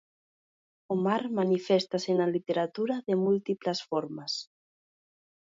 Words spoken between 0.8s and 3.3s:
O mar maniféstase na literatura de